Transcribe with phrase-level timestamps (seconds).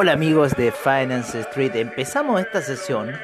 [0.00, 3.18] Hola amigos de Finance Street, empezamos esta sesión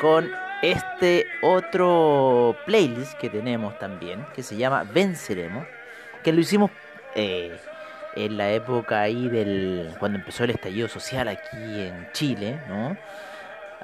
[0.00, 0.28] con
[0.60, 5.64] este otro playlist que tenemos también, que se llama Venceremos,
[6.24, 6.72] que lo hicimos
[7.14, 7.56] eh,
[8.16, 12.96] en la época ahí del cuando empezó el estallido social aquí en Chile, ¿no?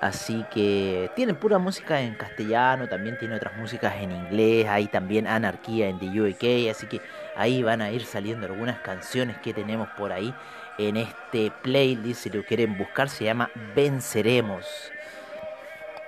[0.03, 5.29] Así que tiene pura música en castellano, también tiene otras músicas en inglés, hay también
[5.29, 7.01] anarquía en The UK, así que
[7.37, 10.35] ahí van a ir saliendo algunas canciones que tenemos por ahí
[10.77, 14.67] en este playlist, si lo quieren buscar, se llama Venceremos.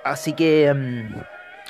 [0.03, 1.15] Así que mm,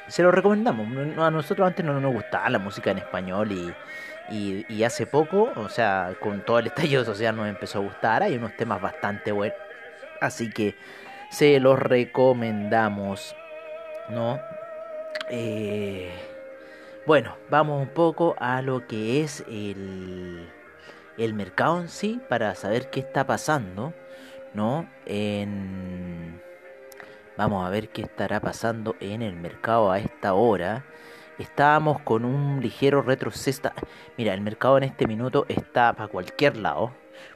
[0.08, 0.88] se lo recomendamos.
[1.18, 5.68] A nosotros antes no nos gustaba la música en español y, y, hace poco, o
[5.68, 8.22] sea, con todo el estallido social nos empezó a gustar.
[8.22, 9.58] Hay unos temas bastante buenos.
[10.22, 10.74] Así que
[11.34, 13.36] se los recomendamos.
[14.08, 14.40] ¿No?
[15.30, 16.10] Eh,
[17.06, 20.48] bueno, vamos un poco a lo que es el
[21.16, 23.92] el mercado en sí para saber qué está pasando,
[24.52, 24.88] ¿no?
[25.06, 26.40] En...
[27.36, 30.84] Vamos a ver qué estará pasando en el mercado a esta hora.
[31.38, 33.72] Estábamos con un ligero retroceso.
[34.16, 36.92] Mira, el mercado en este minuto está para cualquier lado.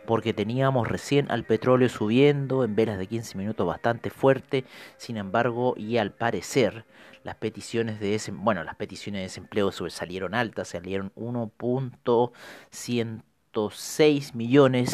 [0.06, 4.64] Porque teníamos recién al petróleo subiendo en velas de 15 minutos bastante fuerte.
[4.96, 6.84] Sin embargo, y al parecer,
[7.24, 13.22] las peticiones de bueno, las peticiones de desempleo salieron altas, salieron 1.100
[13.70, 14.90] 6 millones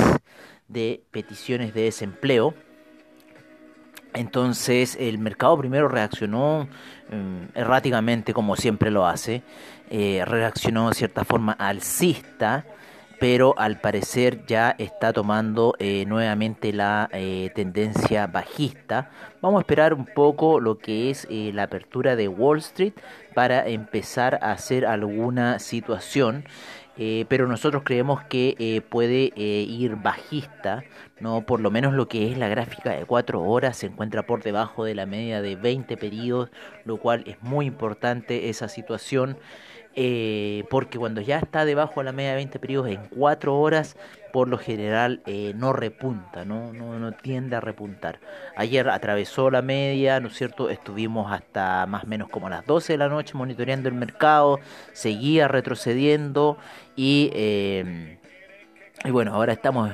[0.69, 2.55] de peticiones de desempleo.
[4.15, 6.69] Entonces el mercado primero reaccionó
[7.11, 9.43] mm, erráticamente como siempre lo hace,
[9.91, 12.65] eh, reaccionó de cierta forma alcista,
[13.25, 19.11] pero al parecer ya está tomando eh, nuevamente la eh, tendencia bajista.
[19.41, 22.93] Vamos a esperar un poco lo que es la apertura de Wall Street
[23.35, 26.45] para empezar a hacer alguna situación.
[26.97, 30.85] Eh, pero nosotros creemos que eh, puede eh, ir bajista,
[31.19, 34.45] no por lo menos lo que es la gráfica de 4 horas se encuentra por
[34.45, 36.51] debajo de la media de 20 periodos,
[36.85, 39.39] lo cual es muy importante esa situación.
[39.97, 43.97] Eh, porque cuando ya está debajo de la media de 20 periodos en 4 horas,
[44.33, 46.73] por lo general eh, no repunta, ¿no?
[46.73, 48.19] No, tiende a repuntar.
[48.57, 50.69] Ayer atravesó la media, ¿no es cierto?
[50.69, 54.59] Estuvimos hasta más o menos como a las 12 de la noche monitoreando el mercado,
[54.93, 56.59] seguía retrocediendo
[56.97, 57.31] y...
[57.33, 58.19] Eh,
[59.07, 59.91] y bueno, ahora estamos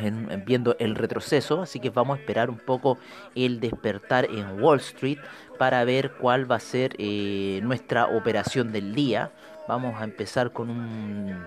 [0.46, 2.96] viendo el retroceso, así que vamos a esperar un poco
[3.34, 5.18] el despertar en Wall Street
[5.58, 6.94] para ver cuál va a ser
[7.60, 9.32] nuestra operación del día.
[9.68, 11.46] Vamos a empezar con un,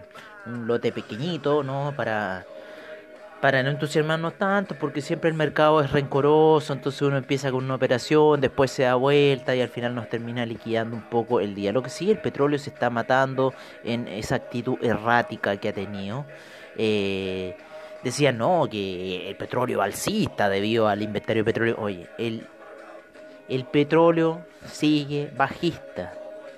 [0.68, 1.94] lote pequeñito, ¿no?
[1.96, 2.46] Para,
[3.42, 7.76] para no entusiasmarnos tanto, porque siempre el mercado es rencoroso, entonces uno empieza con una
[7.76, 11.74] operación, después se da vuelta y al final nos termina liquidando un poco el día.
[11.74, 13.54] Lo que sí, el petróleo se está matando
[13.84, 16.26] en esa actitud errática que ha tenido.
[16.78, 17.58] Eh,
[18.04, 21.76] decían, no, que el petróleo alcista debido al inventario de petróleo.
[21.80, 22.48] Oye, el,
[23.50, 26.14] el petróleo sigue bajista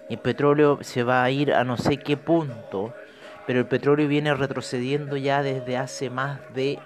[0.09, 2.93] el petróleo se va a ir a no sé qué punto,
[3.47, 6.79] pero el petróleo viene retrocediendo ya desde hace más de,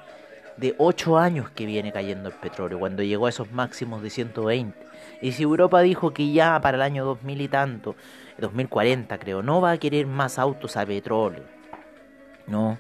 [0.58, 4.88] de 8 años que viene cayendo el petróleo, cuando llegó a esos máximos de 120.
[5.22, 7.96] Y si Europa dijo que ya para el año 2000 y tanto,
[8.38, 11.44] 2040 creo, no va a querer más autos a petróleo,
[12.48, 12.80] no,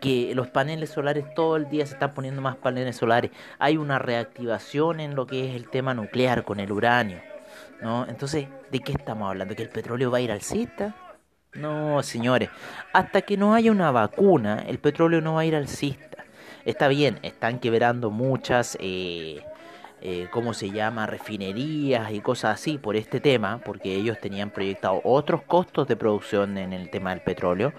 [0.00, 3.98] que los paneles solares todo el día se están poniendo más paneles solares, hay una
[3.98, 7.31] reactivación en lo que es el tema nuclear con el uranio
[7.80, 8.06] ¿no?
[8.08, 9.54] Entonces, ¿de qué estamos hablando?
[9.54, 10.94] ¿Que el petróleo va a ir al alcista?
[11.54, 12.48] No, señores,
[12.94, 16.24] hasta que no haya una vacuna, el petróleo no va a ir al alcista.
[16.64, 19.44] Está bien, están quebrando muchas, eh,
[20.00, 25.00] eh, ¿cómo se llama?, refinerías y cosas así por este tema, porque ellos tenían proyectado
[25.04, 27.72] otros costos de producción en el tema del petróleo,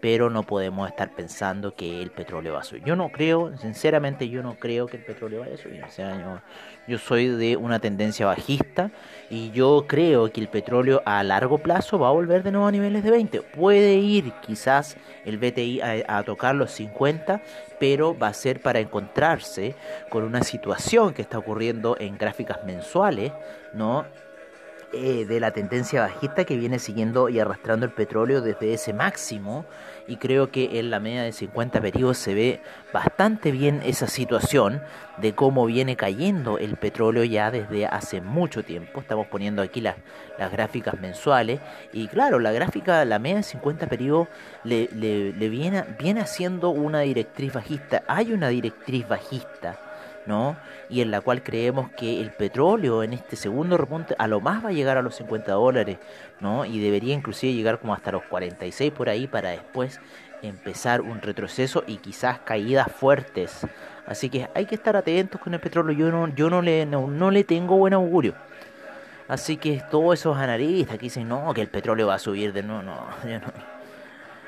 [0.00, 2.82] pero no podemos estar pensando que el petróleo va a subir.
[2.84, 5.84] Yo no creo, sinceramente, yo no creo que el petróleo vaya a subir.
[5.84, 6.40] O sea,
[6.86, 8.90] yo, soy de una tendencia bajista
[9.28, 12.72] y yo creo que el petróleo a largo plazo va a volver de nuevo a
[12.72, 13.42] niveles de 20.
[13.42, 17.42] Puede ir quizás el BTI a tocar los 50,
[17.78, 19.74] pero va a ser para encontrarse
[20.08, 23.32] con una situación que está ocurriendo en gráficas mensuales,
[23.74, 24.06] ¿no?
[24.92, 29.64] Eh, de la tendencia bajista que viene siguiendo y arrastrando el petróleo desde ese máximo
[30.08, 32.60] y creo que en la media de 50 periodos se ve
[32.92, 34.82] bastante bien esa situación
[35.18, 38.98] de cómo viene cayendo el petróleo ya desde hace mucho tiempo.
[39.00, 39.94] Estamos poniendo aquí las,
[40.38, 41.60] las gráficas mensuales
[41.92, 44.26] y claro, la gráfica, la media de 50 periodos
[44.64, 48.02] le, le, le viene, viene haciendo una directriz bajista.
[48.08, 49.78] Hay una directriz bajista
[50.26, 50.56] ¿no?
[50.88, 54.64] Y en la cual creemos que el petróleo en este segundo repunte a lo más
[54.64, 55.98] va a llegar a los 50 dólares,
[56.40, 56.64] ¿no?
[56.64, 60.00] Y debería inclusive llegar como hasta los 46 por ahí para después
[60.42, 63.66] empezar un retroceso y quizás caídas fuertes.
[64.06, 65.96] Así que hay que estar atentos con el petróleo.
[65.96, 68.34] Yo no, yo no le, no, le tengo buen augurio.
[69.28, 72.62] Así que todos esos analistas que dicen, no, que el petróleo va a subir de
[72.62, 72.94] nuevo, no,
[73.24, 73.52] no.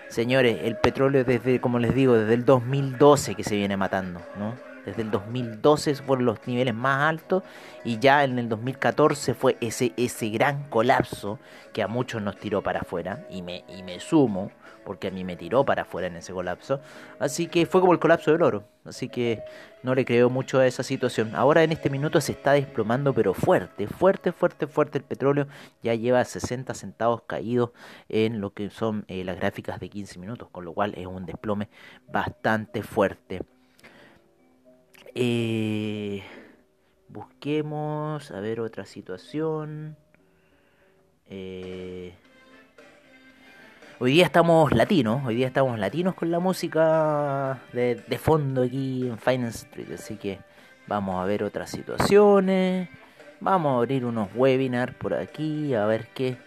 [0.09, 4.72] Señores, el petróleo desde, como les digo, desde el 2012 que se viene matando, ¿no?
[4.85, 7.43] Desde el 2012 fueron los niveles más altos
[7.85, 11.39] y ya en el 2014 fue ese, ese gran colapso
[11.73, 14.51] que a muchos nos tiró para afuera y me, y me sumo
[14.85, 16.81] porque a mí me tiró para afuera en ese colapso.
[17.19, 18.65] Así que fue como el colapso del oro.
[18.85, 19.43] Así que
[19.83, 21.35] no le creo mucho a esa situación.
[21.35, 25.47] Ahora en este minuto se está desplomando, pero fuerte, fuerte, fuerte, fuerte el petróleo.
[25.83, 27.71] Ya lleva 60 centavos caídos
[28.09, 31.27] en lo que son eh, las gráficas de 15 minutos, con lo cual es un
[31.27, 31.69] desplome
[32.09, 33.43] bastante fuerte.
[35.15, 36.23] Eh,
[37.09, 39.97] busquemos, a ver otra situación.
[41.29, 42.15] Eh,
[43.99, 49.07] hoy día estamos latinos, hoy día estamos latinos con la música de, de fondo aquí
[49.07, 50.39] en Finance Street, así que
[50.87, 52.89] vamos a ver otras situaciones.
[53.41, 56.39] Vamos a abrir unos webinars por aquí, a ver qué,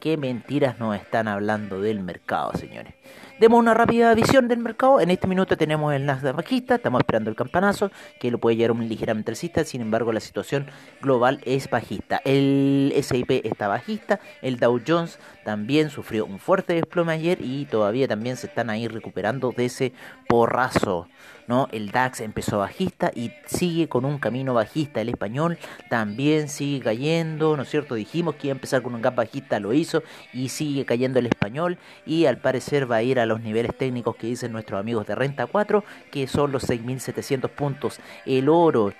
[0.00, 2.94] qué mentiras nos están hablando del mercado, señores.
[3.38, 5.00] Demos una rápida visión del mercado.
[5.00, 8.72] En este minuto tenemos el Nasdaq bajista, estamos esperando el campanazo, que lo puede llevar
[8.72, 9.64] un ligeramente alcista.
[9.64, 10.66] Sin embargo, la situación
[11.00, 12.20] global es bajista.
[12.24, 18.08] El S&P está bajista, el Dow Jones también sufrió un fuerte desplome ayer y todavía
[18.08, 19.92] también se están ahí recuperando de ese
[20.28, 21.08] porrazo.
[21.50, 21.68] ¿No?
[21.72, 25.00] El DAX empezó bajista y sigue con un camino bajista.
[25.00, 25.58] El español
[25.88, 27.96] también sigue cayendo, ¿no es cierto?
[27.96, 31.26] Dijimos que iba a empezar con un gap bajista, lo hizo y sigue cayendo el
[31.26, 31.76] español
[32.06, 35.16] y al parecer va a ir a los niveles técnicos que dicen nuestros amigos de
[35.16, 35.82] Renta 4,
[36.12, 37.98] que son los 6.700 puntos.
[38.24, 38.92] El oro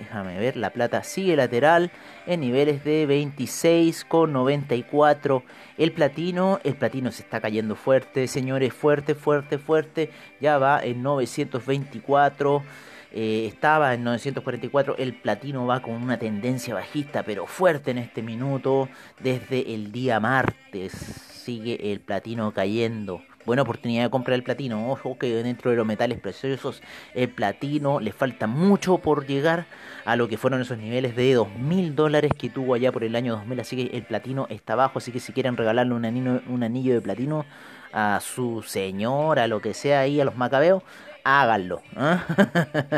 [0.00, 1.92] déjame ver, la plata sigue lateral
[2.26, 5.42] en niveles de 26,94.
[5.78, 10.10] El platino, el platino se está cayendo fuerte, señores, fuerte, fuerte, fuerte.
[10.40, 12.64] Ya va en 924.
[13.12, 18.22] Eh, estaba en 944, el platino va con una tendencia bajista pero fuerte en este
[18.22, 18.88] minuto.
[19.20, 23.20] Desde el día martes sigue el platino cayendo.
[23.46, 24.90] Buena oportunidad de comprar el platino.
[24.90, 26.82] Ojo que dentro de los metales preciosos
[27.14, 29.66] el platino le falta mucho por llegar
[30.04, 33.36] a lo que fueron esos niveles de 2.000 dólares que tuvo allá por el año
[33.36, 33.60] 2000.
[33.60, 34.98] Así que el platino está bajo.
[34.98, 37.46] Así que si quieren regalarle un anillo, un anillo de platino
[37.92, 40.82] a su señora, lo que sea ahí, a los macabeos,
[41.24, 41.82] háganlo.
[41.96, 42.24] ¿ah?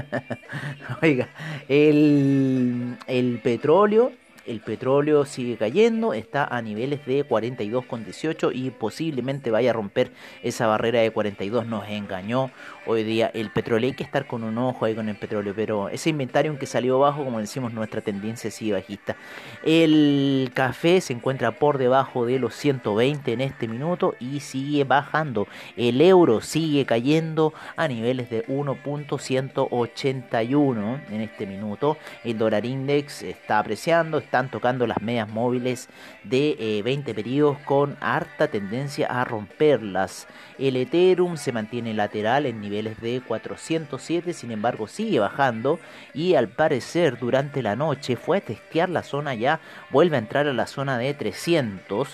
[1.03, 1.29] Oiga,
[1.69, 4.13] el, el petróleo
[4.47, 10.67] el petróleo sigue cayendo, está a niveles de 42,18 y posiblemente vaya a romper esa
[10.67, 11.67] barrera de 42.
[11.67, 12.51] Nos engañó
[12.87, 13.89] hoy día el petróleo.
[13.89, 16.99] Hay que estar con un ojo ahí con el petróleo, pero ese inventario que salió
[16.99, 19.17] bajo, como decimos, nuestra tendencia sigue bajista.
[19.65, 25.47] El café se encuentra por debajo de los 120 en este minuto y sigue bajando.
[25.77, 31.97] El euro sigue cayendo a niveles de 1.181 en este minuto.
[32.25, 35.91] El dólar index está apreciando, están tocando las medias móviles
[36.25, 40.27] de 20 eh, periodos con harta tendencia a romperlas.
[40.59, 45.79] El Ethereum se mantiene lateral en niveles de 407, sin embargo sigue bajando
[46.15, 49.61] y al parecer durante la noche fue a testear la zona ya,
[49.91, 52.09] vuelve a entrar a la zona de 300.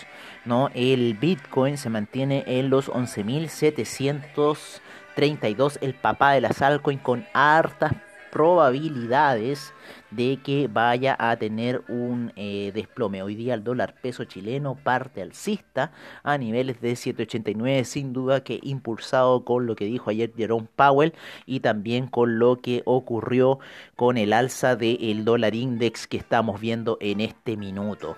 [0.44, 0.70] ¿no?
[0.74, 7.92] El Bitcoin se mantiene en los 11.732, el papá de las altcoins con hartas
[8.30, 9.72] probabilidades
[10.10, 13.22] de que vaya a tener un eh, desplome.
[13.22, 15.92] Hoy día el dólar peso chileno parte alcista
[16.22, 21.14] a niveles de 7.89, sin duda que impulsado con lo que dijo ayer Jerome Powell
[21.46, 23.58] y también con lo que ocurrió
[23.96, 28.16] con el alza del dólar index que estamos viendo en este minuto.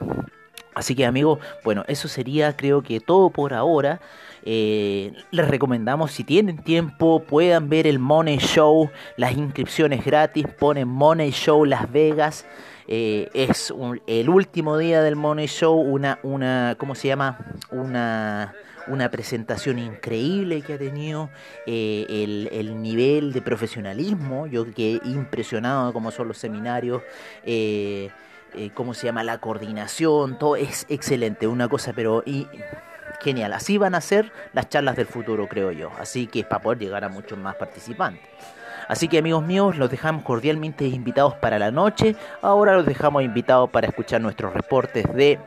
[0.75, 4.01] Así que amigos, bueno, eso sería creo que todo por ahora.
[4.43, 10.89] Eh, les recomendamos si tienen tiempo puedan ver el Money Show, las inscripciones gratis, ponen
[10.89, 12.47] Money Show Las Vegas.
[12.87, 13.73] Eh, es
[14.07, 17.39] el último día del Money Show, una, una, ¿cómo se llama?
[17.71, 18.55] Una,
[18.89, 21.31] una presentación increíble que ha tenido,
[21.67, 27.03] eh, el, el, nivel de profesionalismo, yo que impresionado como son los seminarios.
[28.75, 29.23] ¿Cómo se llama?
[29.25, 32.47] La coordinación, todo es excelente, una cosa, pero y,
[33.21, 33.53] genial.
[33.53, 35.91] Así van a ser las charlas del futuro, creo yo.
[35.99, 38.23] Así que es para poder llegar a muchos más participantes.
[38.89, 42.17] Así que amigos míos, los dejamos cordialmente invitados para la noche.
[42.43, 45.39] Ahora los dejamos invitados para escuchar nuestros reportes de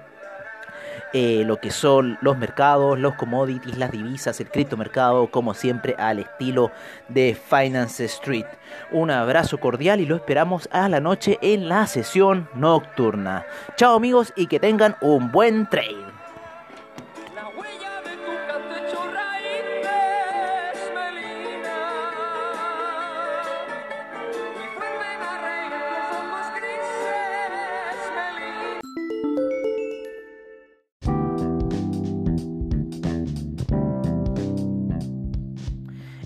[1.13, 6.20] eh, lo que son los mercados, los commodities, las divisas, el criptomercado, como siempre al
[6.20, 6.72] estilo
[7.08, 8.46] de Finance Street.
[8.91, 13.46] Un abrazo cordial y lo esperamos a la noche en la sesión nocturna.
[13.75, 16.12] Chao amigos y que tengan un buen trade.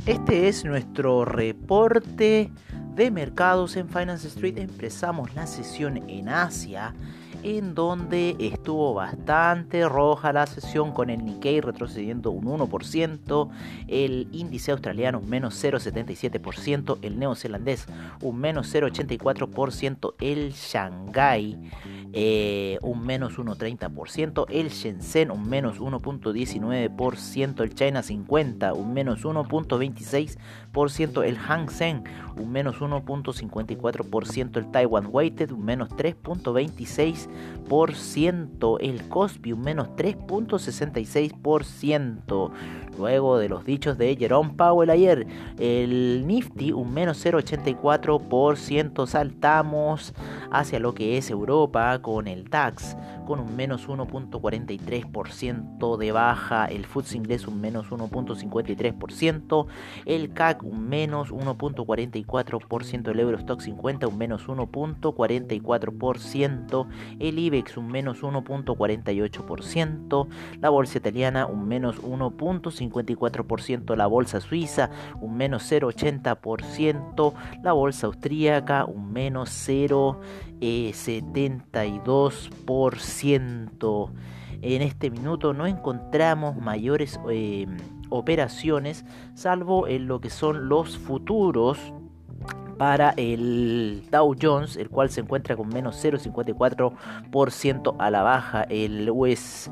[0.08, 2.50] Este es nuestro reporte
[2.96, 4.58] de mercados en Finance Street.
[4.58, 6.96] Empezamos la sesión en Asia
[7.48, 13.50] en donde estuvo bastante roja la sesión con el Nikkei retrocediendo un 1%,
[13.88, 17.88] el índice australiano un menos 0,77%, el neozelandés
[18.22, 21.58] un menos 0,84%, el Shanghai
[22.12, 31.24] eh, un menos 1,30%, el Shenzhen un menos 1,19%, el China 50 un menos 1,26%,
[31.24, 32.04] el Hang Seng
[32.36, 37.37] un menos 1.54%, el Taiwan Weighted un menos 3.26%,
[38.80, 42.52] el Cosby un menos 3.66%.
[42.98, 45.28] Luego de los dichos de Jerome Powell ayer,
[45.60, 50.14] el Nifty un menos 0.84%, saltamos
[50.52, 52.96] hacia lo que es Europa con el DAX
[53.28, 59.66] con un menos 1.43% de baja, el FTSE inglés un menos 1.53%,
[60.06, 66.88] el CAC un menos 1.44%, el Eurostock 50 un menos 1.44%,
[67.20, 70.28] el IBEX un menos 1.48%,
[70.62, 78.86] la bolsa italiana un menos 1.54%, la bolsa suiza un menos 0.80%, la bolsa austríaca
[78.86, 80.22] un menos 0
[83.24, 84.12] 72%.
[84.62, 87.68] En este minuto no encontramos mayores eh,
[88.10, 89.06] operaciones,
[89.36, 91.78] salvo en lo que son los futuros
[92.80, 98.64] para el Dow Jones, el cual se encuentra con menos 0,54% a la baja.
[98.64, 99.70] El US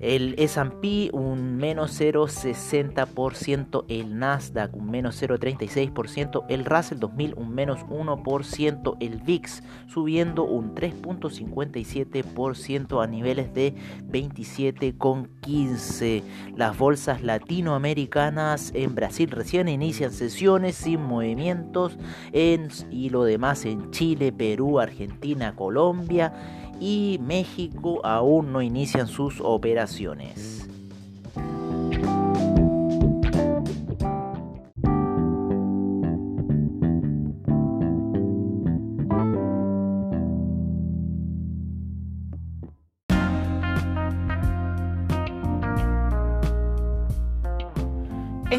[0.00, 7.84] el S&P un menos 0,60%, el Nasdaq un menos 0,36%, el Russell 2000 un menos
[7.86, 13.74] 1%, el VIX subiendo un 3,57% a niveles de
[14.10, 16.22] 27,15%.
[16.56, 21.98] Las bolsas latinoamericanas en Brasil recién inician sesiones sin movimientos
[22.32, 26.32] en, y lo demás en Chile, Perú, Argentina, Colombia
[26.80, 30.67] y México aún no inician sus operaciones.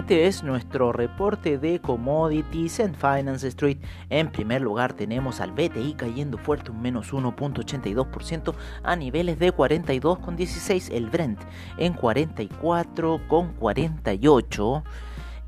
[0.09, 3.77] Este es nuestro reporte de commodities en Finance Street.
[4.09, 10.91] En primer lugar tenemos al BTI cayendo fuerte un menos 1.82% a niveles de 42,16.
[10.91, 11.39] El Brent
[11.77, 14.83] en 44,48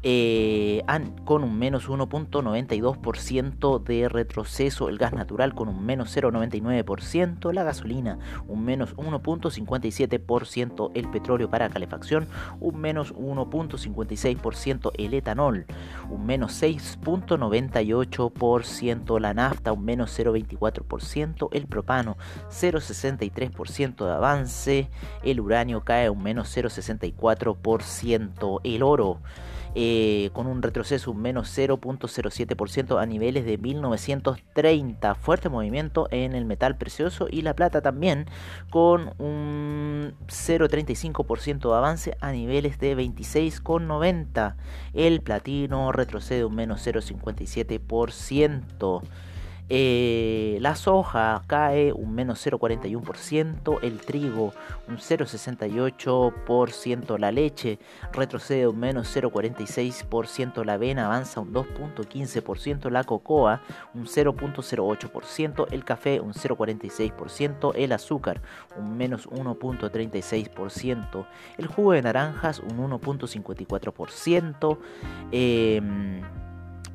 [0.03, 0.83] eh,
[1.25, 8.17] con un menos 1.92% de retroceso, el gas natural con un menos 0.99%, la gasolina
[8.47, 12.27] un menos 1.57%, el petróleo para calefacción
[12.59, 15.65] un menos 1.56%, el etanol
[16.09, 22.17] un menos 6.98%, la nafta un menos 0.24%, el propano
[22.49, 24.89] 0.63% de avance,
[25.23, 29.19] el uranio cae un menos 0.64%, el oro
[29.73, 35.15] eh, con un retroceso menos 0.07% a niveles de 1930.
[35.15, 38.27] Fuerte movimiento en el metal precioso y la plata también
[38.69, 44.55] con un 0.35% de avance a niveles de 26,90.
[44.93, 49.01] El platino retrocede un menos 0.57%.
[49.73, 54.51] Eh, la soja cae un menos 0,41%, el trigo
[54.89, 57.79] un 0,68%, la leche
[58.11, 63.61] retrocede un menos 0,46%, la avena avanza un 2,15%, la cocoa
[63.93, 68.41] un 0,08%, el café un 0,46%, el azúcar
[68.77, 71.25] un menos 1,36%,
[71.57, 74.77] el jugo de naranjas un 1,54%.
[75.31, 75.81] Eh,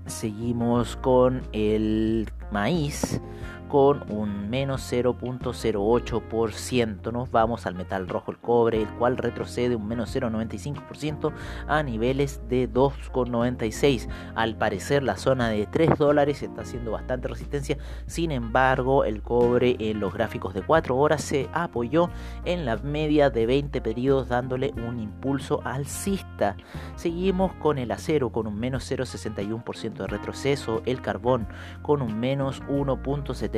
[0.07, 3.21] seguimos con el maíz
[3.69, 7.13] con un menos 0.08%.
[7.13, 11.33] Nos vamos al metal rojo, el cobre, el cual retrocede un menos 0.95%
[11.67, 14.09] a niveles de 2.96.
[14.35, 17.79] Al parecer la zona de 3 dólares está haciendo bastante resistencia.
[18.07, 22.11] Sin embargo, el cobre en los gráficos de 4 horas se apoyó
[22.45, 26.57] en la media de 20 periodos dándole un impulso alcista.
[26.97, 31.49] Seguimos con el acero con un menos 0.61% de retroceso, el carbón
[31.83, 33.57] con un menos 1.70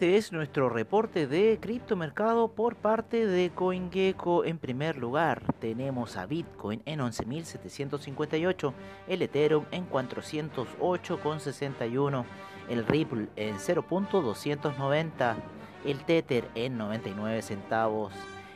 [0.00, 4.46] Este es nuestro reporte de criptomercado por parte de CoinGecko.
[4.46, 8.72] En primer lugar, tenemos a Bitcoin en 11.758,
[9.08, 12.24] el Ethereum en 408,61,
[12.70, 15.36] el Ripple en 0.290,
[15.84, 18.14] el Tether en 99 centavos,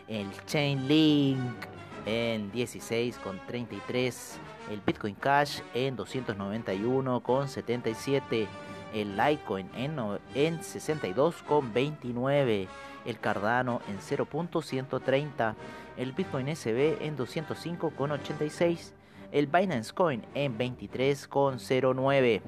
[0.08, 1.66] el Chainlink
[2.06, 4.38] en 16,33,
[4.70, 8.46] el Bitcoin Cash en 291,77
[8.94, 9.98] el Litecoin en,
[10.34, 12.68] en 62,29,
[13.04, 15.56] el Cardano en 0.130,
[15.96, 18.92] el Bitcoin SB en 205,86,
[19.32, 22.42] el Binance Coin en 23,09,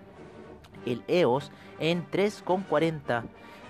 [0.87, 3.25] el EOS en 3,40,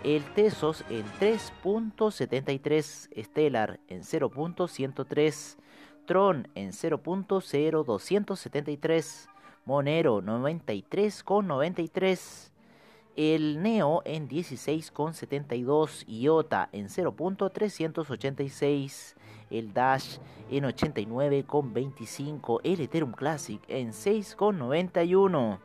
[0.04, 5.56] el Tesos en 3.73, Stellar en 0.103,
[6.06, 9.28] Tron en 0.0273,
[9.64, 12.52] Monero 93,93,
[13.16, 19.14] el Neo en 16,72, IOTA en 0.386,
[19.50, 20.18] el Dash
[20.50, 25.58] en 89,25, el Ethereum Classic en 6,91.